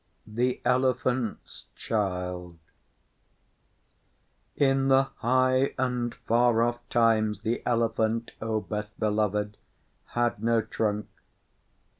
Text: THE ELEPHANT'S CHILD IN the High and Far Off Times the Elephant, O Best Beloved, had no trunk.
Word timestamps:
THE 0.25 0.61
ELEPHANT'S 0.65 1.65
CHILD 1.75 2.57
IN 4.55 4.87
the 4.87 5.03
High 5.17 5.75
and 5.77 6.15
Far 6.25 6.63
Off 6.63 6.79
Times 6.89 7.41
the 7.41 7.61
Elephant, 7.67 8.31
O 8.41 8.61
Best 8.61 8.99
Beloved, 8.99 9.57
had 10.17 10.41
no 10.43 10.61
trunk. 10.61 11.07